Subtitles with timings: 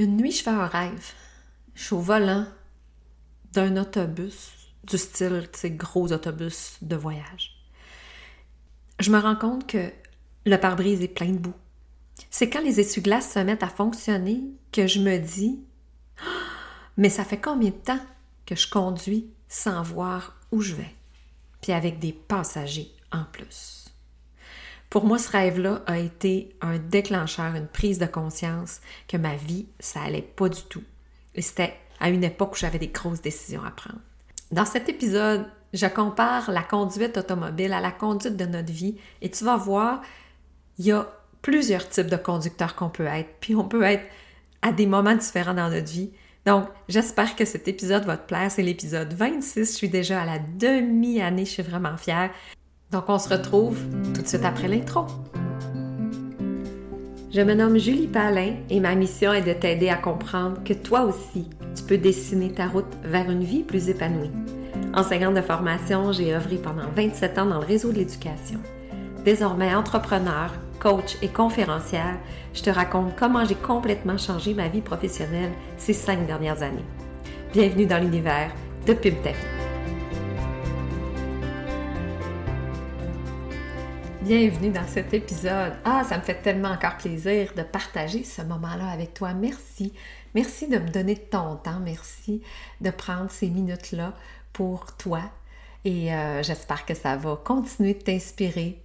[0.00, 1.12] Une nuit, je fais un rêve.
[1.74, 2.46] Je suis au volant
[3.52, 7.62] d'un autobus, du style, tu sais, gros autobus de voyage.
[8.98, 9.92] Je me rends compte que
[10.46, 11.52] le pare-brise est plein de boue.
[12.30, 14.40] C'est quand les essuie-glaces se mettent à fonctionner
[14.72, 15.60] que je me dis!
[16.96, 18.00] Mais ça fait combien de temps
[18.46, 20.94] que je conduis sans voir où je vais?
[21.60, 23.79] Puis avec des passagers en plus.
[24.90, 29.66] Pour moi, ce rêve-là a été un déclencheur, une prise de conscience que ma vie,
[29.78, 30.82] ça allait pas du tout.
[31.36, 34.00] Et c'était à une époque où j'avais des grosses décisions à prendre.
[34.50, 39.30] Dans cet épisode, je compare la conduite automobile à la conduite de notre vie et
[39.30, 40.02] tu vas voir,
[40.78, 41.06] il y a
[41.40, 44.04] plusieurs types de conducteurs qu'on peut être, puis on peut être
[44.60, 46.10] à des moments différents dans notre vie.
[46.46, 48.50] Donc, j'espère que cet épisode va te plaire.
[48.50, 49.72] C'est l'épisode 26.
[49.72, 51.44] Je suis déjà à la demi-année.
[51.44, 52.30] Je suis vraiment fière.
[52.92, 53.78] Donc, on se retrouve
[54.14, 55.06] tout de suite après l'intro.
[57.32, 61.02] Je me nomme Julie Palin et ma mission est de t'aider à comprendre que toi
[61.02, 64.32] aussi, tu peux dessiner ta route vers une vie plus épanouie.
[64.94, 68.58] Enseignante de formation, j'ai œuvré pendant 27 ans dans le réseau de l'éducation.
[69.24, 72.18] Désormais entrepreneur, coach et conférencière,
[72.54, 76.84] je te raconte comment j'ai complètement changé ma vie professionnelle ces cinq dernières années.
[77.52, 78.50] Bienvenue dans l'univers
[78.86, 79.14] de Pub
[84.22, 85.72] Bienvenue dans cet épisode.
[85.82, 89.32] Ah, ça me fait tellement encore plaisir de partager ce moment-là avec toi.
[89.32, 89.94] Merci.
[90.34, 91.80] Merci de me donner ton temps.
[91.80, 92.42] Merci
[92.82, 94.12] de prendre ces minutes-là
[94.52, 95.22] pour toi.
[95.86, 98.82] Et euh, j'espère que ça va continuer de t'inspirer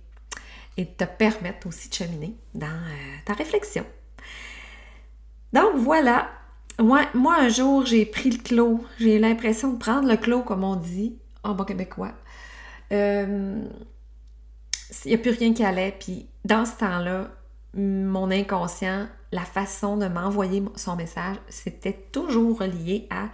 [0.77, 3.85] et de te permettre aussi de cheminer dans euh, ta réflexion.
[5.51, 6.29] Donc voilà,
[6.79, 10.63] moi, moi un jour j'ai pris le clos, j'ai l'impression de prendre le clos comme
[10.63, 12.13] on dit en bon québécois.
[12.93, 13.67] Euh,
[15.05, 17.29] il n'y a plus rien qui allait, puis dans ce temps-là,
[17.73, 23.29] mon inconscient, la façon de m'envoyer son message, c'était toujours relié à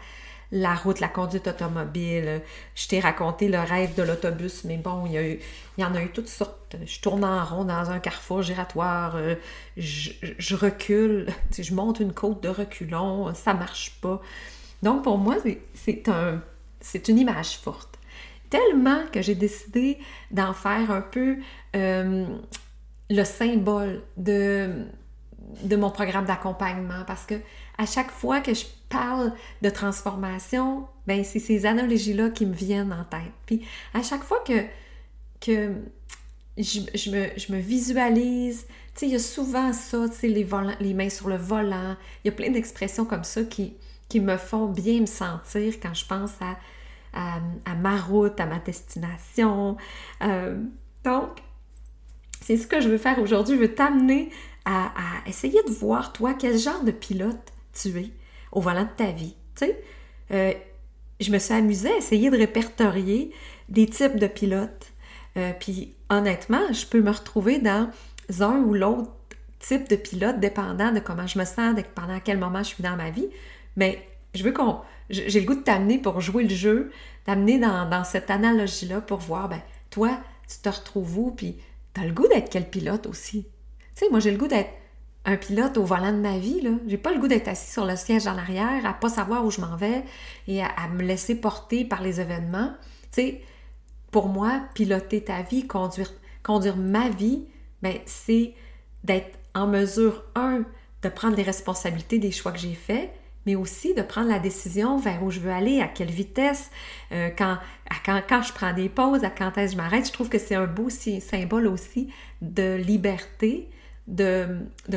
[0.52, 2.42] la route, la conduite automobile.
[2.76, 5.40] Je t'ai raconté le rêve de l'autobus, mais bon, il
[5.78, 6.76] y, en a eu toutes sortes.
[6.86, 9.36] Je tourne en rond dans un carrefour giratoire, euh,
[9.78, 11.28] je, recule,
[11.58, 14.22] je monte une côte de reculons, ça marche pas.
[14.84, 15.38] Donc pour moi,
[15.74, 16.42] c'est un,
[16.80, 18.00] c'est une image forte.
[18.52, 19.98] Tellement que j'ai décidé
[20.30, 21.38] d'en faire un peu
[21.76, 22.26] euh,
[23.10, 24.86] le symbole de,
[25.64, 27.36] de mon programme d'accompagnement parce que
[27.78, 32.94] à chaque fois que je parle de transformation, ben c'est ces analogies-là qui me viennent
[32.94, 33.32] en tête.
[33.46, 34.66] Puis à chaque fois que,
[35.40, 35.74] que
[36.58, 40.46] je, me, visualise, tu sais, il y a souvent ça, tu sais, les,
[40.80, 43.74] les mains sur le volant, il y a plein d'expressions comme ça qui,
[44.10, 46.58] qui me font bien me sentir quand je pense à,
[47.14, 49.78] à, ma route, à ma destination.
[50.24, 50.58] Euh,
[51.04, 51.40] donc,
[52.42, 53.56] c'est ce que je veux faire aujourd'hui.
[53.56, 54.30] Je veux t'amener
[54.66, 54.92] à,
[55.28, 58.12] essayer de voir, toi, quel genre de pilote tu es
[58.52, 59.36] au volant de ta vie.
[59.56, 59.84] Tu sais,
[60.32, 60.54] euh,
[61.20, 63.32] je me suis amusée à essayer de répertorier
[63.70, 64.92] des types de pilotes.
[65.38, 67.90] Euh, puis honnêtement, je peux me retrouver dans
[68.40, 69.12] un ou l'autre
[69.60, 72.84] type de pilote, dépendant de comment je me sens, de pendant quel moment je suis
[72.84, 73.28] dans ma vie.
[73.76, 74.80] Mais je veux qu'on.
[75.10, 76.92] J'ai le goût de t'amener pour jouer le jeu,
[77.26, 81.58] t'amener dans, cette analogie-là pour voir, ben, toi, tu te retrouves où, puis
[81.94, 83.44] t'as le goût d'être quel pilote aussi.
[83.96, 84.72] Tu sais, moi, j'ai le goût d'être
[85.26, 86.62] un pilote au volant de ma vie.
[86.62, 86.72] Là.
[86.88, 89.52] J'ai pas le goût d'être assis sur le siège en arrière, à pas savoir où
[89.52, 90.04] je m'en vais
[90.48, 92.74] et à, me laisser porter par les événements.
[93.12, 93.42] Tu sais,
[94.12, 96.12] pour moi, piloter ta vie, conduire,
[96.42, 97.46] conduire ma vie,
[97.82, 98.54] ben, c'est
[99.04, 100.64] d'être en mesure, un,
[101.02, 103.12] de prendre les responsabilités des choix que j'ai faits,
[103.46, 106.70] mais aussi de prendre la décision vers où je veux aller, à quelle vitesse,
[107.12, 107.58] euh, quand,
[108.06, 110.08] quand, quand, je prends des pauses, à quand est-ce que je m'arrête.
[110.08, 113.70] Je trouve que c'est un beau symbole aussi de liberté,
[114.08, 114.48] de,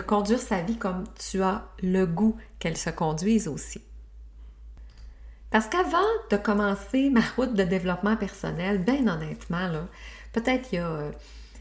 [0.06, 3.80] conduire sa vie comme tu as le goût qu'elle se conduise aussi.
[5.50, 5.98] Parce qu'avant
[6.30, 9.70] de commencer ma route de développement personnel, bien honnêtement,
[10.32, 11.12] peut-être il y a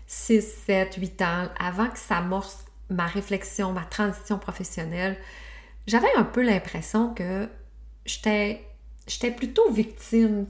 [0.07, 5.17] 6, 7, 8 ans, avant que ça amorce ma réflexion, ma transition professionnelle,
[5.87, 7.49] j'avais un peu l'impression que
[8.05, 8.65] j'étais,
[9.07, 10.45] j'étais plutôt victime.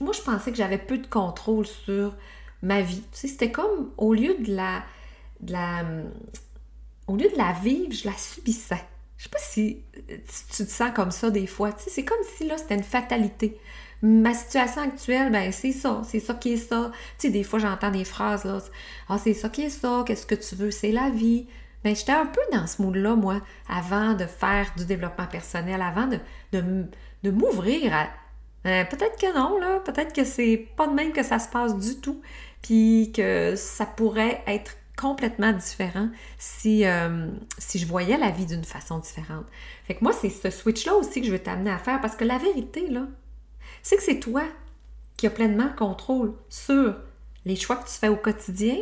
[0.00, 2.14] Moi, je pensais que j'avais peu de contrôle sur
[2.62, 3.02] ma vie.
[3.12, 4.84] c'était comme au lieu de la
[5.48, 5.84] la,
[7.06, 8.84] au lieu de la vivre, je la subissais.
[9.16, 9.82] Je sais pas si
[10.56, 11.72] tu te sens comme ça des fois.
[11.72, 13.58] Tu sais, c'est comme si là, c'était une fatalité.
[14.02, 16.90] Ma situation actuelle, ben c'est ça, c'est ça qui est ça.
[17.18, 18.58] Tu sais, des fois, j'entends des phrases là.
[19.08, 21.46] Ah, c'est ça qui est ça, qu'est-ce que tu veux, c'est la vie.
[21.84, 26.06] Ben, j'étais un peu dans ce mood-là, moi, avant de faire du développement personnel, avant
[26.06, 26.18] de,
[26.52, 28.08] de, m'ouvrir à.
[28.64, 29.80] Ben, peut-être que non, là.
[29.80, 32.20] Peut-être que c'est pas de même que ça se passe du tout.
[32.62, 36.08] Puis que ça pourrait être complètement différent
[36.38, 37.26] si, euh,
[37.58, 39.46] si je voyais la vie d'une façon différente.
[39.84, 42.24] Fait que moi, c'est ce switch-là aussi que je veux t'amener à faire parce que
[42.24, 43.06] la vérité, là,
[43.82, 44.44] c'est que c'est toi
[45.16, 46.96] qui as pleinement le contrôle sur
[47.44, 48.76] les choix que tu fais au quotidien,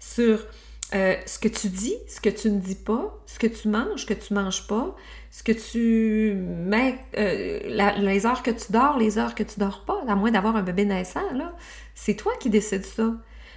[0.00, 0.46] sur
[0.94, 4.00] euh, ce que tu dis, ce que tu ne dis pas, ce que tu manges,
[4.00, 4.96] ce que tu manges pas,
[5.30, 9.84] ce que tu mets, euh, les heures que tu dors, les heures que tu dors
[9.84, 11.54] pas, à moins d'avoir un bébé naissant, là,
[11.94, 13.12] c'est toi qui décides ça.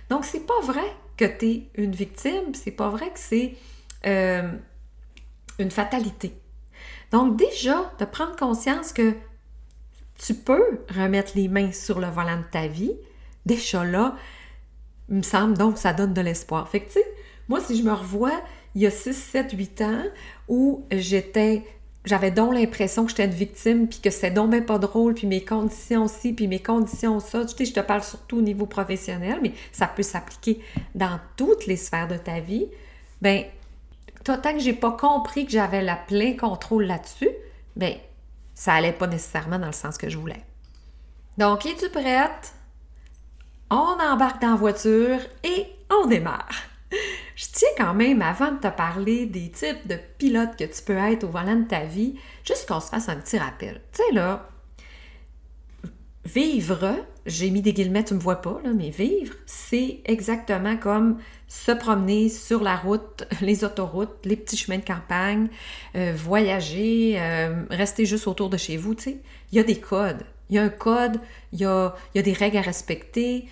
[0.10, 0.84] Donc, c'est pas vrai
[1.16, 3.56] que tu es une victime, c'est pas vrai que c'est
[4.06, 4.52] euh,
[5.58, 6.34] une fatalité.
[7.12, 9.14] Donc, déjà, de prendre conscience que
[10.18, 12.94] tu peux remettre les mains sur le volant de ta vie,
[13.46, 14.16] déjà là,
[15.12, 16.68] il me semble donc ça donne de l'espoir.
[16.70, 17.06] Fait que, tu sais,
[17.48, 18.42] moi, si je me revois
[18.74, 20.04] il y a 6, 7, 8 ans
[20.48, 21.64] où j'étais
[22.04, 25.46] j'avais donc l'impression que j'étais une victime, puis que c'était donc pas drôle, puis mes
[25.46, 27.46] conditions aussi, puis mes conditions ça.
[27.46, 30.62] Tu sais, je te parle surtout au niveau professionnel, mais ça peut s'appliquer
[30.96, 32.66] dans toutes les sphères de ta vie.
[33.22, 33.44] Ben,
[34.24, 37.30] tant que j'ai pas compris que j'avais la plein contrôle là-dessus,
[37.76, 37.94] ben,
[38.56, 40.44] ça allait pas nécessairement dans le sens que je voulais.
[41.38, 42.54] Donc, es-tu prête?
[43.74, 46.50] On embarque dans voiture et on démarre.
[47.38, 50.98] Je tiens quand même, avant de te parler des types de pilotes que tu peux
[50.98, 53.82] être au volant de ta vie, juste qu'on se fasse un petit rappel.
[53.94, 54.50] Tu sais, là,
[56.26, 61.20] vivre, j'ai mis des guillemets, tu me vois pas, là, mais vivre, c'est exactement comme
[61.48, 65.48] se promener sur la route, les autoroutes, les petits chemins de campagne,
[65.96, 69.18] euh, voyager, euh, rester juste autour de chez vous, tu sais.
[69.54, 70.26] Il y a des codes.
[70.52, 71.20] Il y a un code,
[71.54, 73.48] il y a, il y a des règles à respecter,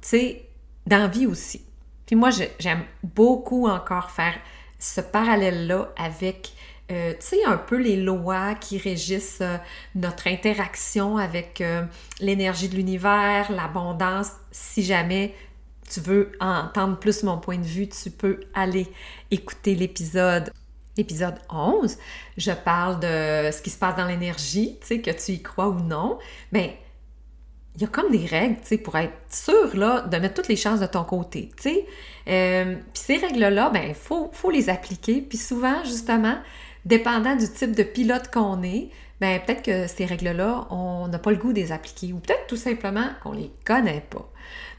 [0.00, 0.48] tu sais,
[0.86, 1.66] dans vie aussi.
[2.06, 4.38] Puis moi, j'aime beaucoup encore faire
[4.78, 6.52] ce parallèle-là avec,
[6.92, 9.56] euh, tu sais, un peu les lois qui régissent euh,
[9.96, 11.82] notre interaction avec euh,
[12.20, 14.30] l'énergie de l'univers, l'abondance.
[14.52, 15.34] Si jamais
[15.90, 18.86] tu veux entendre plus mon point de vue, tu peux aller
[19.32, 20.52] écouter l'épisode
[20.96, 21.96] l'épisode 11,
[22.36, 25.80] je parle de ce qui se passe dans l'énergie, tu que tu y crois ou
[25.80, 26.18] non.
[26.52, 26.78] Mais
[27.76, 30.48] il y a comme des règles, tu sais, pour être sûr, là, de mettre toutes
[30.48, 31.86] les chances de ton côté, tu sais.
[32.28, 35.20] Euh, ces règles-là, ben, il faut, faut, les appliquer.
[35.20, 36.38] Puis souvent, justement,
[36.86, 38.88] dépendant du type de pilote qu'on est,
[39.20, 42.46] ben, peut-être que ces règles-là, on n'a pas le goût de les appliquer ou peut-être
[42.46, 44.30] tout simplement qu'on les connaît pas.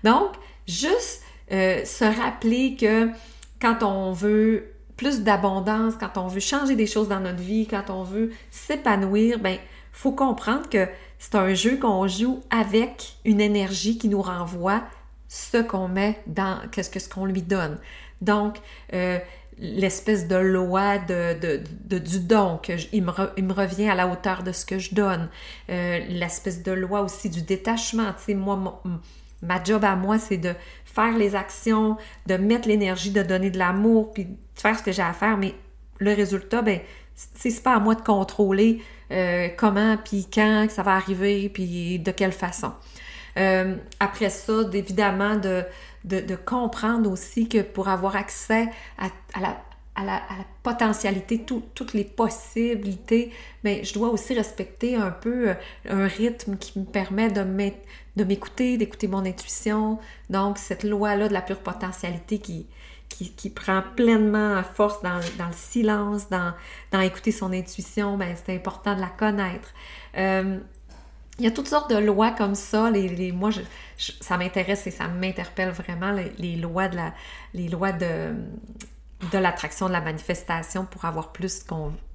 [0.04, 0.34] Donc,
[0.68, 1.22] juste
[1.52, 3.10] euh, se rappeler que
[3.62, 7.90] quand on veut plus d'abondance, quand on veut changer des choses dans notre vie, quand
[7.90, 9.58] on veut s'épanouir, ben,
[9.92, 10.88] faut comprendre que
[11.20, 14.84] c'est un jeu qu'on joue avec une énergie qui nous renvoie
[15.28, 17.78] ce qu'on met dans qu'est-ce que ce qu'on lui donne.
[18.22, 18.58] Donc,
[18.94, 19.20] euh,
[19.60, 21.62] l'espèce de loi de,
[21.98, 24.94] du don, que il, me il, me revient à la hauteur de ce que je
[24.94, 25.30] donne.
[25.70, 28.14] Euh, l'espèce de loi aussi du détachement.
[28.14, 28.82] Tu sais, moi,
[29.42, 30.54] ma job à moi, c'est de
[30.86, 34.92] faire les actions, de mettre l'énergie, de donner de l'amour, puis de faire ce que
[34.92, 35.54] j'ai à faire, mais
[36.00, 36.80] le résultat, ben,
[37.14, 38.82] c'est pas à moi de contrôler
[39.12, 42.74] euh, comment, puis quand ça va arriver, puis de quelle façon.
[43.38, 45.64] Euh, après ça, évidemment, de,
[46.04, 48.68] de, comprendre aussi que pour avoir accès
[48.98, 49.58] à, la,
[49.98, 50.22] à, la,
[50.64, 53.32] potentialité, toutes les possibilités,
[53.64, 55.54] mais je dois aussi respecter un peu euh,
[55.90, 60.00] un rythme qui me permet de m'écouter, d'écouter mon intuition.
[60.30, 62.68] Donc, cette loi-là de la pure potentialité qui,
[63.10, 66.54] qui, prend pleinement force dans, le silence, dans,
[66.92, 69.74] dans, écouter son intuition, ben, c'est important de la connaître.
[70.18, 70.60] Euh,
[71.40, 72.90] il y a toutes sortes de lois comme ça.
[72.90, 73.52] Les, moi,
[73.98, 77.14] ça m'intéresse et ça m'interpelle vraiment, les, lois de la,
[77.54, 78.34] les lois de,
[79.32, 81.66] de l'attraction, de la manifestation pour avoir plus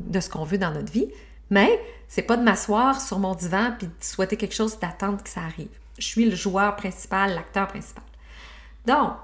[0.01, 1.09] de ce qu'on veut dans notre vie.
[1.51, 5.29] Mais c'est pas de m'asseoir sur mon divan puis de souhaiter quelque chose, d'attendre que
[5.29, 5.69] ça arrive.
[5.99, 8.05] Je suis le joueur principal, l'acteur principal.
[8.87, 9.17] Donc,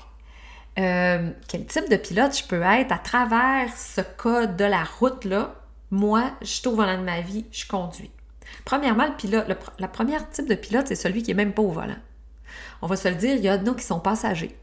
[0.78, 5.54] euh, quel type de pilote je peux être à travers ce code de la route-là?
[5.90, 8.10] Moi, je suis au volant de ma vie, je conduis.
[8.64, 9.46] Premièrement, le pilote,
[10.30, 11.96] type de pilote, c'est celui qui est même pas au volant.
[12.82, 14.56] On va se le dire, il y a nous qui sont passagers.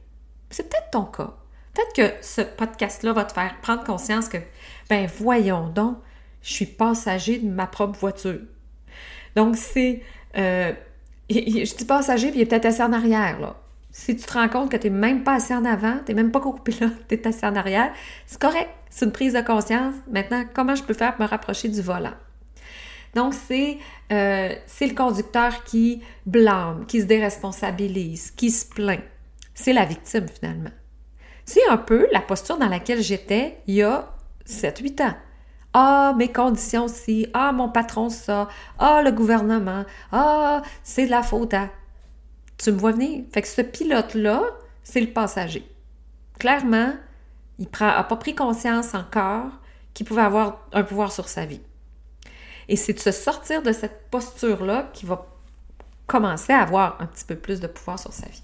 [0.49, 1.33] C'est peut-être ton cas.
[1.75, 4.37] Peut-être que ce podcast-là va te faire prendre conscience que,
[4.89, 5.97] ben voyons donc,
[6.41, 8.39] je suis passager de ma propre voiture.
[9.35, 10.01] Donc, c'est...
[10.37, 10.71] Euh,
[11.29, 13.57] je dis passager, puis il est peut-être assis en arrière, là.
[13.91, 16.21] Si tu te rends compte que tu n'es même pas assis en avant, tu n'es
[16.21, 17.93] même pas là, tu es assis en arrière,
[18.25, 18.69] c'est correct.
[18.89, 19.95] C'est une prise de conscience.
[20.09, 22.13] Maintenant, comment je peux faire pour me rapprocher du volant?
[23.15, 23.77] Donc, c'est
[24.11, 29.01] euh, le conducteur qui blâme, qui se déresponsabilise, qui se plaint.
[29.53, 30.71] C'est la victime, finalement.
[31.45, 34.11] C'est un peu la posture dans laquelle j'étais il y a
[34.47, 35.15] 7-8 ans.
[35.73, 38.47] Ah, mes conditions ci, ah, mon patron ça,
[38.79, 41.53] ah, le gouvernement, ah, c'est de la faute.
[42.57, 43.25] Tu me vois venir?
[43.33, 44.43] Fait que ce pilote-là,
[44.83, 45.69] c'est le passager.
[46.39, 46.93] clairement,
[47.59, 49.51] il n'a pas pris conscience encore
[49.93, 51.61] qu'il pouvait avoir un pouvoir sur sa vie.
[52.67, 55.25] Et c'est de se sortir de cette posture-là qui va
[56.07, 58.43] commencer à avoir un petit peu plus de pouvoir sur sa vie.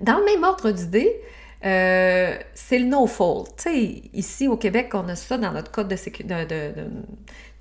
[0.00, 1.20] Dans le même ordre d'idée,
[1.64, 3.46] euh, c'est le no-fault.
[4.12, 6.46] ici au Québec, on a ça dans notre code de sécurité.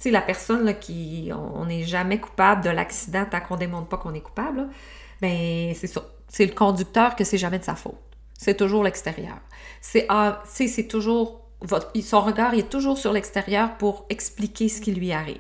[0.06, 1.32] La personne là, qui.
[1.34, 4.68] On n'est jamais coupable de l'accident tant qu'on ne démontre pas qu'on est coupable.
[5.22, 6.04] ben c'est ça.
[6.28, 7.96] C'est le conducteur que c'est jamais de sa faute.
[8.38, 9.40] C'est toujours l'extérieur.
[9.80, 11.42] C'est ah, c'est toujours.
[12.02, 15.38] Son regard est toujours sur l'extérieur pour expliquer ce qui lui arrive.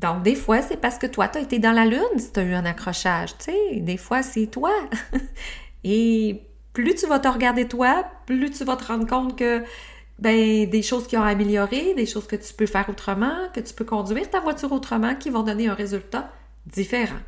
[0.00, 2.40] Donc, des fois, c'est parce que toi, tu as été dans la lune si tu
[2.40, 3.36] as eu un accrochage.
[3.38, 4.72] Tu sais, des fois, c'est toi.
[5.84, 6.49] Et
[6.82, 9.62] plus tu vas te regarder toi, plus tu vas te rendre compte que
[10.18, 13.72] ben, des choses qui ont amélioré, des choses que tu peux faire autrement, que tu
[13.72, 16.30] peux conduire ta voiture autrement, qui vont donner un résultat
[16.66, 17.18] différent.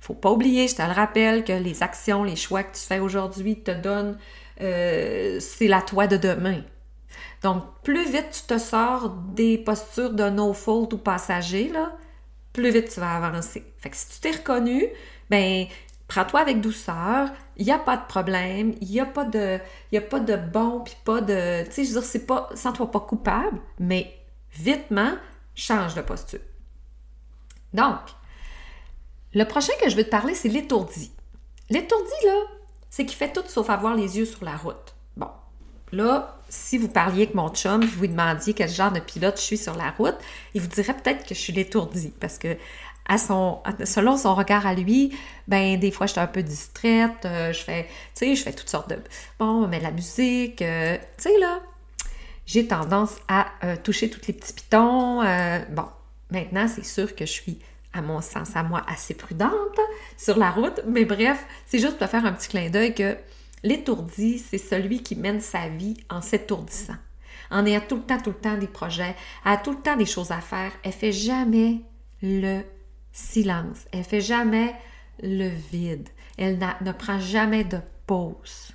[0.00, 3.00] Faut pas oublier, je te le rappelle, que les actions, les choix que tu fais
[3.00, 4.18] aujourd'hui te donnent,
[4.60, 6.62] euh, c'est la toi de demain.
[7.42, 11.96] Donc, plus vite tu te sors des postures de no-fault ou passager, là,
[12.52, 13.64] plus vite tu vas avancer.
[13.78, 14.86] Fait que si tu t'es reconnu,
[15.30, 15.66] ben
[16.06, 19.58] prends-toi avec douceur, il n'y a pas de problème, il n'y a, pas de,
[19.92, 21.64] y a pas de bon, puis pas de...
[21.66, 22.48] Tu sais, je veux dire, c'est pas...
[22.54, 24.12] Sens-toi pas coupable, mais
[24.52, 25.12] vitement,
[25.54, 26.40] change de posture.
[27.72, 28.00] Donc,
[29.32, 31.12] le prochain que je vais te parler, c'est l'étourdi.
[31.70, 32.40] L'étourdi, là,
[32.90, 34.94] c'est qu'il fait tout sauf avoir les yeux sur la route.
[35.16, 35.30] Bon,
[35.92, 39.42] là, si vous parliez avec mon chum, vous lui demandiez quel genre de pilote je
[39.42, 40.16] suis sur la route,
[40.54, 42.56] il vous dirait peut-être que je suis l'étourdi, parce que
[43.06, 47.52] à son, selon son regard à lui, ben des fois j'étais un peu distraite, euh,
[47.52, 47.84] je fais,
[48.14, 48.98] tu sais, je fais toutes sortes de,
[49.38, 51.60] bon, mais la musique, euh, tu sais là,
[52.46, 55.22] j'ai tendance à euh, toucher tous les petits pitons.
[55.70, 55.86] bon,
[56.30, 57.58] maintenant c'est sûr que je suis,
[57.92, 59.78] à mon sens, à moi, assez prudente
[60.16, 63.16] sur la route, mais bref, c'est juste pour faire un petit clin d'œil que
[63.62, 66.96] l'étourdi, c'est celui qui mène sa vie en s'étourdissant,
[67.50, 70.06] en ayant tout le temps, tout le temps des projets, a tout le temps des
[70.06, 71.82] choses à faire, elle fait jamais
[72.22, 72.62] le
[73.14, 73.86] silence.
[73.92, 74.74] Elle fait jamais
[75.22, 76.08] le vide.
[76.36, 78.72] Elle ne prend jamais de pause.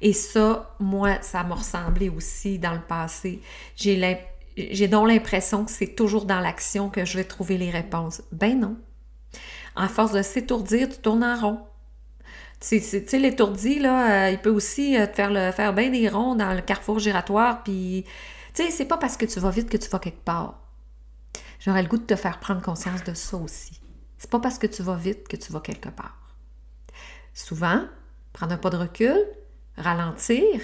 [0.00, 3.40] Et ça, moi, ça m'a ressemblé aussi dans le passé.
[3.76, 8.22] J'ai donc l'impression que c'est toujours dans l'action que je vais trouver les réponses.
[8.32, 8.76] Ben non.
[9.76, 11.60] En force de s'étourdir, tu tournes en rond.
[12.60, 16.34] Tu sais, l'étourdi, là, euh, il peut aussi euh, te faire, faire bien des ronds
[16.34, 18.04] dans le carrefour giratoire, puis,
[18.52, 20.60] tu sais, c'est pas parce que tu vas vite que tu vas quelque part.
[21.60, 23.80] J'aurais le goût de te faire prendre conscience de ça aussi.
[24.18, 26.36] C'est pas parce que tu vas vite que tu vas quelque part.
[27.34, 27.84] Souvent,
[28.32, 29.18] prendre un pas de recul,
[29.76, 30.60] ralentir,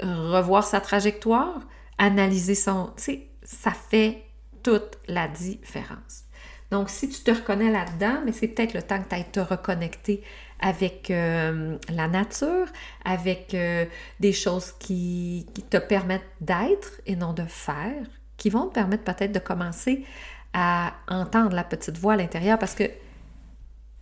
[0.00, 1.60] revoir sa trajectoire,
[1.98, 2.92] analyser son...
[2.96, 4.24] Tu sais, ça fait
[4.62, 6.24] toute la différence.
[6.70, 9.40] Donc, si tu te reconnais là-dedans, mais c'est peut-être le temps que tu ailles te
[9.40, 10.22] reconnecter
[10.60, 12.66] avec euh, la nature,
[13.04, 13.86] avec euh,
[14.20, 18.04] des choses qui, qui te permettent d'être et non de faire,
[18.38, 20.06] qui vont te permettre peut-être de commencer
[20.54, 22.92] à entendre la petite voix à l'intérieur parce que, tu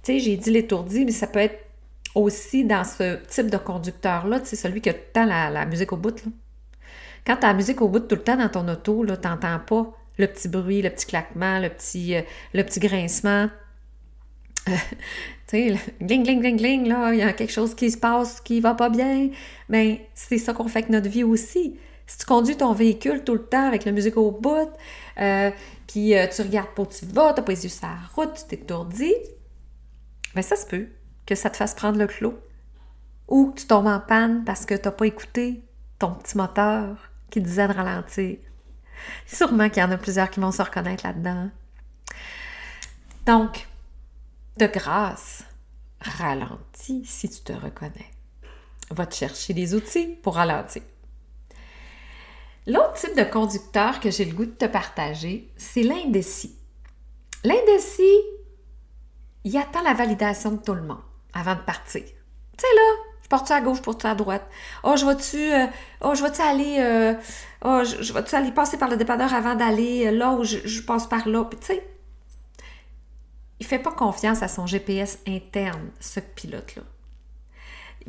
[0.05, 1.59] sais, j'ai dit l'étourdi, mais ça peut être
[2.14, 5.66] aussi dans ce type de conducteur-là, tu sais, celui qui a tout le temps la,
[5.66, 6.25] musique au bout.
[6.25, 6.31] Là.
[7.26, 9.59] Quand tu as la musique au bout tout le temps dans ton auto, tu n'entends
[9.59, 12.23] pas le petit bruit, le petit claquement, le petit, euh,
[12.55, 13.49] le petit grincement.
[14.66, 14.73] tu
[15.47, 18.61] sais, gling, gling, gling, gling, là, il y a quelque chose qui se passe qui
[18.61, 19.31] va pas bien.
[19.69, 21.76] Mais ben, c'est ça qu'on fait avec notre vie aussi.
[22.07, 24.71] Si tu conduis ton véhicule tout le temps avec la musique au bout,
[25.19, 25.51] euh,
[25.89, 27.97] puis euh, tu regardes pas où tu vas, tu n'as pas les yeux sur la
[28.15, 29.15] route, tu t'étourdis,
[30.35, 30.89] bien ça se peut
[31.27, 32.39] que ça te fasse prendre le clos.
[33.29, 35.65] Ou que tu tombes en panne parce que tu n'as pas écouté
[35.99, 38.39] ton petit moteur qui disait de ralentir.
[39.27, 41.51] Sûrement qu'il y en a plusieurs qui vont se reconnaître là-dedans.
[43.27, 43.67] Donc,
[44.59, 45.45] de grâce,
[46.01, 48.11] ralentis si tu te reconnais.
[48.91, 50.83] Va te chercher des outils pour ralentir.
[52.67, 56.59] L'autre type de conducteur que j'ai le goût de te partager, c'est l'indécis.
[57.45, 58.21] L'indécis,
[59.45, 62.03] il attend la validation de tout le monde avant de partir.
[62.03, 62.11] Tu
[62.59, 62.93] sais là,
[63.23, 64.49] je porte-tu à gauche, je porte-tu à droite?
[64.83, 65.67] Oh, je vais-tu euh,
[66.01, 67.15] oh, je vais-tu aller euh,
[67.65, 71.29] oh, je, aller passer par le dépanneur avant d'aller euh, là où je, passe par
[71.29, 71.45] là?
[71.45, 71.89] Puis tu sais,
[73.61, 76.96] il fait pas confiance à son GPS interne, ce pilote-là n'est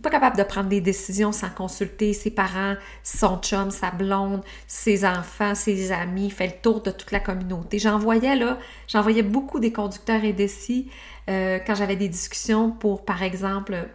[0.02, 5.06] pas capable de prendre des décisions sans consulter ses parents, son chum, sa blonde, ses
[5.06, 7.80] enfants, ses amis, fait le tour de toute la communauté.
[7.80, 10.90] J'en voyais là, j'en voyais beaucoup des conducteurs indécis
[11.30, 13.90] euh, quand j'avais des discussions pour, par exemple,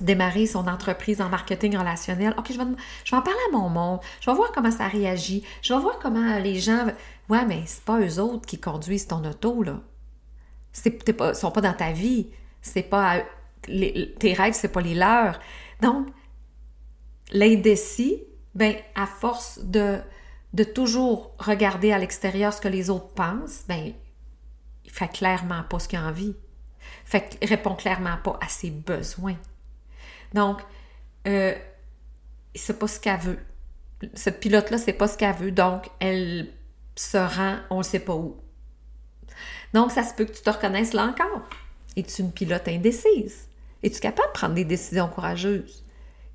[0.00, 2.34] démarrer son entreprise en marketing relationnel.
[2.38, 2.64] OK, je vais,
[3.04, 4.00] je en parler à mon monde.
[4.20, 5.44] Je vais voir comment ça réagit.
[5.62, 6.86] Je vais voir comment les gens...
[7.28, 9.80] Ouais, mais c'est pas eux autres qui conduisent ton auto, là.
[10.84, 12.28] Ils ne sont pas dans ta vie.
[12.62, 13.22] C'est pas à
[14.18, 15.38] tes rêves, c'est pas les leurs.
[15.80, 16.08] Donc,
[17.30, 18.22] l'indécis,
[18.54, 19.98] ben, à force de,
[20.52, 23.92] de toujours regarder à l'extérieur ce que les autres pensent, ben,
[24.84, 26.34] il fait clairement pas ce qu'il a envie.
[27.04, 29.36] Fait répond clairement pas à ses besoins.
[30.32, 30.60] Donc,
[31.26, 31.54] euh,
[32.54, 33.38] c'est pas ce qu'elle veut.
[34.14, 36.48] Cette pilote-là, c'est pas ce qu'elle veut, donc elle
[36.94, 38.36] se rend, on ne sait pas où.
[39.74, 41.48] Donc, ça se peut que tu te reconnaisses là encore.
[41.96, 43.48] Es-tu une pilote indécise?
[43.82, 45.84] Es-tu capable de prendre des décisions courageuses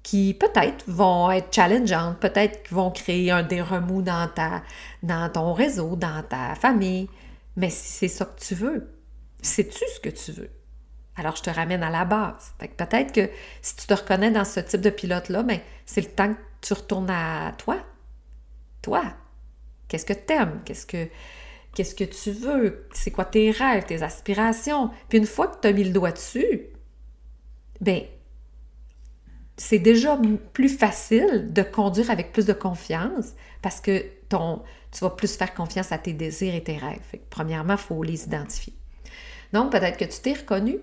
[0.01, 4.63] qui peut-être vont être challengeantes, peut-être qu'ils vont créer un des remous dans, ta,
[5.01, 7.09] dans ton réseau, dans ta famille?
[7.55, 8.89] Mais si c'est ça que tu veux,
[9.41, 10.49] sais-tu ce que tu veux?
[11.15, 12.53] Alors, je te ramène à la base.
[12.57, 13.29] peut-être que
[13.61, 16.73] si tu te reconnais dans ce type de pilote-là, ben, c'est le temps que tu
[16.73, 17.77] retournes à toi.
[18.81, 19.03] Toi.
[19.87, 20.61] Qu'est-ce que tu aimes?
[20.65, 21.07] Qu'est-ce que,
[21.75, 22.87] qu'est-ce que tu veux?
[22.93, 24.89] C'est quoi tes rêves, tes aspirations?
[25.07, 26.72] Puis une fois que tu as mis le doigt dessus,
[27.83, 28.03] ben
[29.57, 30.19] c'est déjà
[30.53, 35.53] plus facile de conduire avec plus de confiance parce que ton, tu vas plus faire
[35.53, 36.99] confiance à tes désirs et tes rêves.
[37.29, 38.73] premièrement, il faut les identifier.
[39.51, 40.79] Donc, peut-être que tu t'es reconnu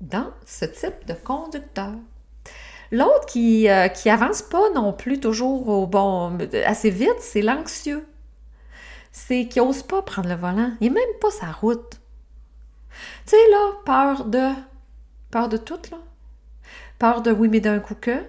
[0.00, 1.94] dans ce type de conducteur.
[2.90, 8.06] L'autre qui, euh, qui avance pas non plus toujours au bon, assez vite, c'est l'anxieux.
[9.12, 10.72] C'est qui n'ose pas prendre le volant.
[10.80, 12.00] Il n'est même pas sa route.
[13.26, 14.50] Tu sais, là, peur de.
[15.30, 15.98] Peur de tout, là?
[16.98, 18.24] Peur de oui, mais d'un coup que.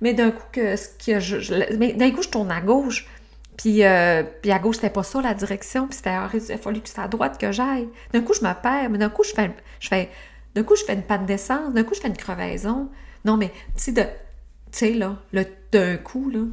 [0.00, 0.76] Mais d'un coup que.
[0.76, 3.06] Ce que mais d'un coup, je tourne à gauche.
[3.56, 5.86] Puis, euh, puis à gauche, c'était pas ça la direction.
[5.86, 7.88] Puis c'était, il a fallu que c'était à droite que j'aille.
[8.12, 8.90] D'un coup, je me perds.
[8.90, 10.10] Mais d'un coup, je fais, je fais
[10.54, 11.72] d'un coup, je fais une panne d'essence.
[11.72, 12.88] D'un coup, je fais une crevaison.
[13.24, 14.08] Non, mais, tu sais, tu
[14.72, 15.18] sais, là,
[15.72, 16.44] d'un coup, là,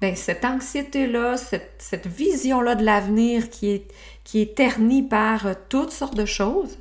[0.00, 3.92] ben, cette anxiété-là, cette, vision-là de l'avenir qui est,
[4.24, 6.78] qui est ternie par euh, toutes sortes de choses,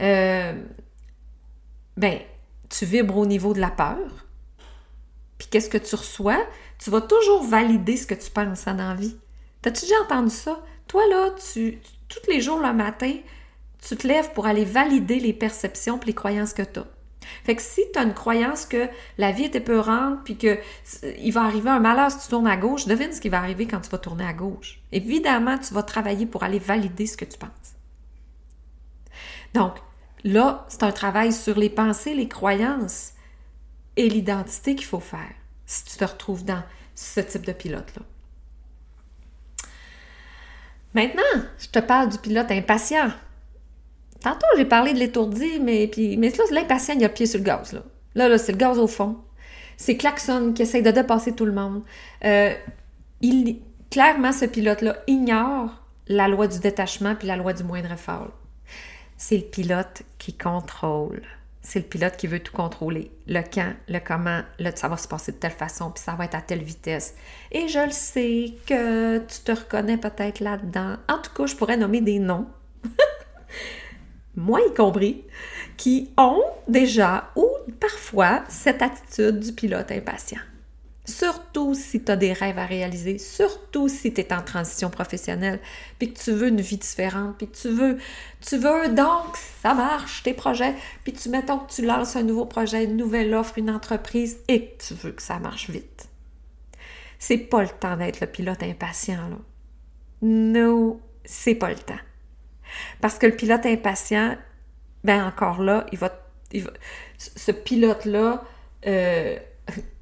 [0.00, 0.52] euh,
[2.00, 2.18] ben,
[2.70, 3.98] tu vibres au niveau de la peur.
[5.36, 6.42] Puis qu'est-ce que tu reçois?
[6.78, 9.16] Tu vas toujours valider ce que tu penses en envie.
[9.60, 10.62] T'as-tu déjà entendu ça?
[10.86, 11.78] Toi, là, tu,
[12.08, 13.12] tous les jours le matin,
[13.86, 16.86] tu te lèves pour aller valider les perceptions et les croyances que tu as.
[17.44, 20.58] Fait que si tu as une croyance que la vie est épeurante puis que
[21.18, 23.66] il va arriver un malheur si tu tournes à gauche, devine ce qui va arriver
[23.66, 24.80] quand tu vas tourner à gauche.
[24.90, 27.50] Évidemment, tu vas travailler pour aller valider ce que tu penses.
[29.52, 29.74] Donc,
[30.24, 33.12] là, c'est un travail sur les pensées, les croyances
[33.96, 35.32] et l'identité qu'il faut faire
[35.66, 36.62] si tu te retrouves dans
[36.94, 38.02] ce type de pilote-là.
[40.94, 43.10] Maintenant, je te parle du pilote impatient.
[44.20, 47.44] Tantôt, j'ai parlé de l'étourdi, mais, puis, mais là, l'impatient, il a pied sur le
[47.44, 47.72] gaz.
[47.72, 47.82] Là,
[48.14, 49.16] là, là c'est le gaz au fond.
[49.76, 51.82] C'est Klaxon qui essaye de dépasser tout le monde.
[52.24, 52.52] Euh,
[53.90, 58.32] clairement, ce pilote-là ignore la loi du détachement puis la loi du moindre effort.
[59.22, 61.20] C'est le pilote qui contrôle.
[61.60, 63.10] C'est le pilote qui veut tout contrôler.
[63.26, 66.24] Le quand, le comment, là, ça va se passer de telle façon, puis ça va
[66.24, 67.14] être à telle vitesse.
[67.52, 70.96] Et je le sais que tu te reconnais peut-être là-dedans.
[71.06, 72.46] En tout cas, je pourrais nommer des noms.
[74.36, 75.22] moi y compris,
[75.76, 77.46] qui ont déjà ou
[77.78, 80.40] parfois cette attitude du pilote impatient.
[81.10, 85.60] Surtout si tu as des rêves à réaliser, surtout si tu es en transition professionnelle,
[85.98, 87.98] puis que tu veux une vie différente, puis tu veux,
[88.40, 92.46] tu veux donc, ça marche, tes projets, puis tu mettons que tu lances un nouveau
[92.46, 96.08] projet, une nouvelle offre, une entreprise, et que tu veux que ça marche vite.
[97.18, 99.36] C'est pas le temps d'être le pilote impatient, là.
[100.22, 101.98] Non, c'est pas le temps.
[103.00, 104.36] Parce que le pilote impatient,
[105.02, 106.12] ben encore là, il va,
[107.18, 108.44] ce pilote-là,
[108.86, 109.38] euh,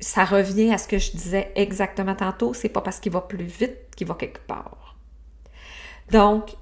[0.00, 3.44] ça revient à ce que je disais exactement tantôt, c'est pas parce qu'il va plus
[3.44, 4.96] vite qu'il va quelque part.
[6.11, 6.57] Donc,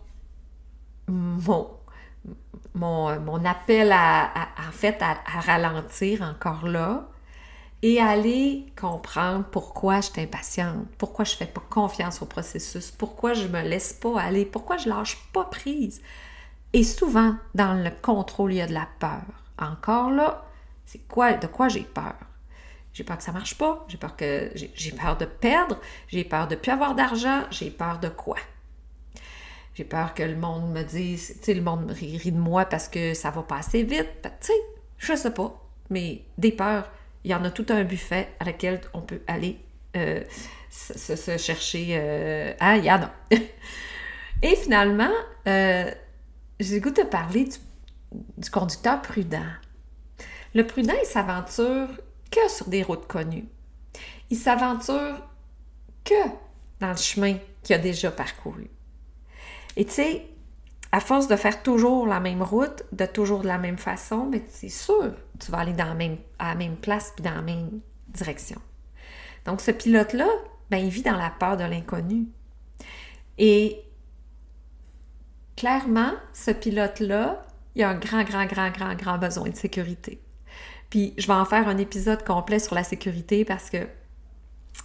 [2.75, 4.31] mon, appel à,
[4.69, 7.09] en fait, à, ralentir encore là,
[7.83, 13.35] et aller comprendre pourquoi je suis impatiente, pourquoi je fais pas confiance au processus, pourquoi
[13.35, 16.01] je me laisse pas aller, pourquoi je lâche pas prise.
[16.73, 19.23] Et souvent, dans le contrôle, il y a de la peur.
[19.59, 20.45] Encore là,
[20.85, 22.15] c'est quoi, de quoi j'ai peur?
[22.97, 25.79] J'ai peur que ça marche pas, j'ai peur que j'ai peur de perdre,
[26.09, 28.39] j'ai peur de plus avoir d'argent, j'ai peur de quoi?
[29.75, 32.89] J'ai peur que le monde me dise, tu sais, le monde rit de moi parce
[32.89, 34.09] que ça va passer vite.
[34.23, 34.53] Tu sais,
[34.97, 36.91] je sais pas, mais des peurs,
[37.23, 39.59] il y en a tout un buffet à laquelle on peut aller
[39.95, 40.25] euh,
[40.71, 42.57] se, chercher.
[42.61, 43.13] Ah, il y en a.
[44.43, 45.13] Et finalement,
[45.47, 45.91] euh,
[46.61, 47.47] j'ai goût de parler
[48.39, 49.53] du, conducteur prudent.
[50.55, 51.89] Le prudent, il s'aventure
[52.31, 53.49] que sur des routes connues.
[54.31, 55.23] Il s'aventure
[56.05, 56.29] que
[56.81, 58.69] dans le chemin qu'il a déjà parcouru.
[59.77, 60.27] Et tu sais,
[60.93, 64.43] à force de faire toujours la même route, de toujours de la même façon, mais
[64.49, 67.81] c'est sûr, tu vas aller dans même, à la même place puis dans la même,
[68.09, 68.61] direction.
[69.45, 70.29] Donc, ce pilote-là,
[70.71, 72.27] ben, il vit dans la peur de l'inconnu.
[73.39, 73.83] Et
[75.57, 80.21] clairement, ce pilote-là, il a un grand, grand, grand, grand, grand besoin de sécurité.
[80.97, 83.87] Puis je vais en faire un épisode complet sur la sécurité parce que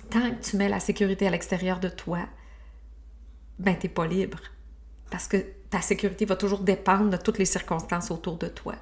[0.10, 2.19] tant que tu mets la sécurité à l'extérieur de toi,
[3.60, 4.39] ben t'es pas libre.
[5.10, 5.38] Parce que
[5.69, 8.76] ta sécurité va toujours dépendre de toutes les circonstances autour de toi.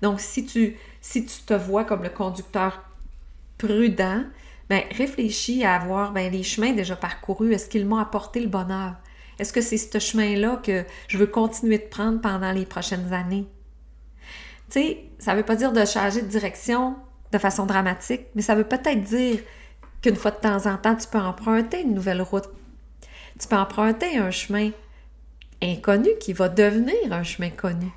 [0.00, 2.84] Donc, si tu, si tu te vois comme le conducteur
[3.58, 4.22] prudent,
[4.68, 7.52] ben, réfléchis à voir ben, les chemins déjà parcourus.
[7.52, 8.94] Est-ce qu'ils m'ont apporté le bonheur?
[9.40, 13.48] Est-ce que c'est ce chemin-là que je veux continuer de prendre pendant les prochaines années?
[14.70, 16.96] Tu sais, ça ne veut pas dire de changer de direction
[17.32, 19.40] de façon dramatique, mais ça veut peut-être dire
[20.02, 22.48] qu'une fois de temps en temps, tu peux emprunter une nouvelle route.
[23.38, 24.70] Tu peux emprunter un chemin
[25.62, 27.90] inconnu qui va devenir un chemin connu,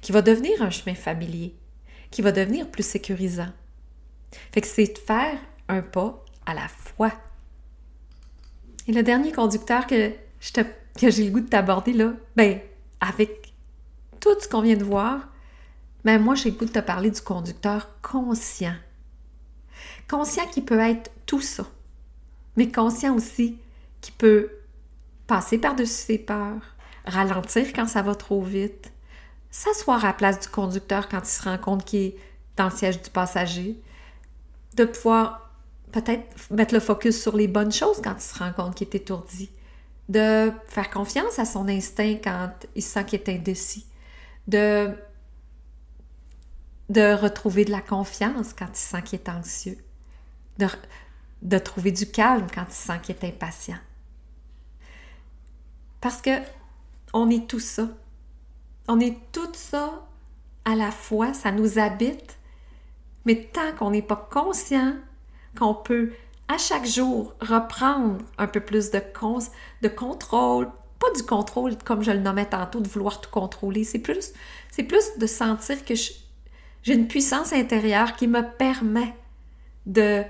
[0.00, 1.54] qui va devenir un chemin familier,
[2.10, 3.48] qui va devenir plus sécurisant.
[4.52, 7.12] Fait que c'est de faire un pas à la fois.
[8.88, 10.12] Et le dernier conducteur que
[10.96, 12.60] que j'ai le goût de t'aborder là, ben,
[13.00, 13.52] avec
[14.20, 15.28] tout ce qu'on vient de voir,
[16.06, 18.76] ben, moi, j'ai le goût de te parler du conducteur conscient.
[20.08, 21.66] Conscient qui peut être tout ça,
[22.54, 23.58] mais conscient aussi
[24.00, 24.50] qui peut
[25.26, 28.92] passer par-dessus ses peurs, ralentir quand ça va trop vite,
[29.50, 32.16] s'asseoir à la place du conducteur quand il se rend compte qu'il est
[32.56, 33.76] dans le siège du passager,
[34.76, 35.50] de pouvoir
[35.90, 38.94] peut-être mettre le focus sur les bonnes choses quand il se rend compte qu'il est
[38.94, 39.50] étourdi,
[40.08, 43.86] de faire confiance à son instinct quand il sent qu'il est indécis,
[44.46, 44.94] de,
[46.88, 49.78] de retrouver de la confiance quand il sent qu'il est anxieux,
[50.58, 50.66] de,
[51.42, 53.78] de trouver du calme quand il sent qu'il est impatient.
[56.00, 56.30] Parce que
[57.12, 57.88] on est tout ça.
[58.88, 60.06] On est tout ça
[60.64, 62.38] à la fois, ça nous habite,
[63.24, 64.94] mais tant qu'on n'est pas conscient
[65.58, 66.12] qu'on peut
[66.48, 69.00] à chaque jour, reprendre un peu plus de,
[69.82, 73.98] de contrôle, pas du contrôle comme je le nommais tantôt, de vouloir tout contrôler, c'est
[73.98, 74.32] plus,
[74.70, 75.94] c'est plus de sentir que
[76.86, 79.12] j'ai une puissance intérieure qui me permet
[79.86, 80.22] de,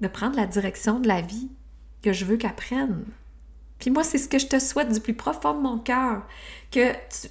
[0.00, 1.50] de prendre la direction de la vie
[2.02, 3.04] que je veux qu'elle prenne.
[3.78, 6.22] Puis moi, c'est ce que je te souhaite du plus profond de mon cœur,
[6.70, 7.28] que tu,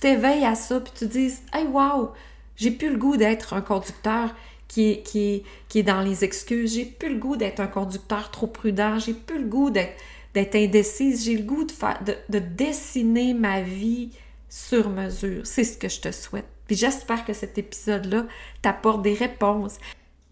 [0.00, 2.12] t'éveilles à ça, puis tu dises, hey, wow,
[2.56, 4.34] j'ai plus le goût d'être un conducteur
[4.66, 6.74] qui est, qui qui est dans les excuses.
[6.74, 8.98] J'ai plus le goût d'être un conducteur trop prudent.
[8.98, 11.24] J'ai plus le goût d'être indécise.
[11.24, 14.10] J'ai le goût de, de, dessiner ma vie
[14.50, 15.46] sur mesure.
[15.46, 16.57] C'est ce que je te souhaite.
[16.68, 18.26] Puis j'espère que cet épisode-là
[18.62, 19.78] t'apporte des réponses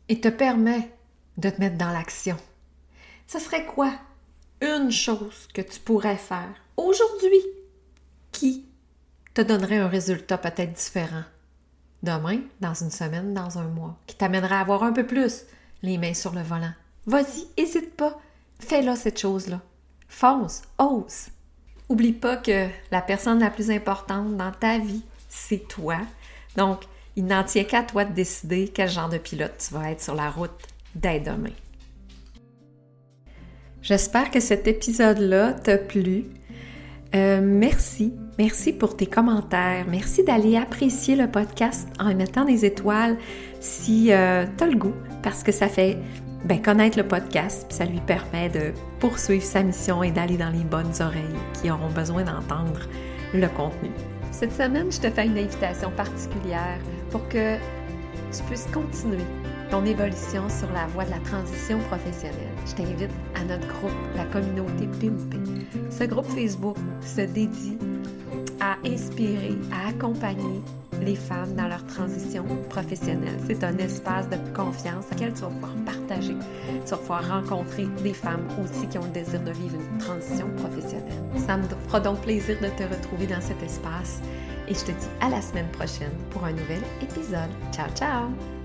[0.09, 0.93] et te permet
[1.37, 2.37] de te mettre dans l'action.
[3.27, 3.93] Ce serait quoi
[4.61, 7.43] une chose que tu pourrais faire aujourd'hui
[8.31, 8.67] qui
[9.35, 11.25] te donnerait un résultat peut-être différent?
[12.07, 15.45] demain, dans une semaine, dans un mois, qui t'amènera à avoir un peu plus
[15.83, 16.73] les mains sur le volant.
[17.07, 18.19] Vas-y, hésite pas.
[18.59, 19.61] Fais-la cette chose-là.
[20.09, 21.27] Fonce, ose.
[21.89, 25.99] Oublie pas que la personne la plus importante dans ta vie, c'est toi.
[26.57, 26.81] Donc,
[27.17, 30.15] il n'en tient qu'à toi de décider quel genre de pilote tu vas être sur
[30.15, 30.51] la route
[30.95, 31.51] dès demain.
[33.83, 36.25] J'espère que cet épisode-là t'a plu.
[37.15, 38.13] Euh, merci.
[38.39, 39.87] Merci pour tes commentaires.
[39.89, 43.17] Merci d'aller apprécier le podcast en mettant des étoiles
[43.61, 45.97] si euh, tu as le goût, parce que ça fait
[46.45, 50.65] ben, connaître le podcast, ça lui permet de poursuivre sa mission et d'aller dans les
[50.65, 51.25] bonnes oreilles
[51.61, 52.81] qui auront besoin d'entendre
[53.33, 53.91] le contenu.
[54.39, 56.79] Cette semaine, je te fais une invitation particulière
[57.11, 59.25] pour que tu puisses continuer
[59.71, 62.53] ton évolution sur la voie de la transition professionnelle.
[62.67, 65.39] Je t'invite à notre groupe, la communauté Pimpé.
[65.89, 67.79] Ce groupe Facebook se dédie
[68.61, 70.61] à inspirer, à accompagner
[71.07, 73.39] les femmes dans leur transition professionnelle.
[73.47, 76.37] C'est un espace de confiance à laquelle tu vas pouvoir partager.
[76.85, 80.49] Tu vas pouvoir rencontrer des femmes aussi qui ont le désir de vivre une transition
[80.57, 81.23] professionnelle.
[81.47, 84.21] Ça me fera donc plaisir de te retrouver dans cet espace
[84.69, 87.51] et je te dis à la semaine prochaine pour un nouvel épisode.
[87.73, 88.56] Ciao, ciao!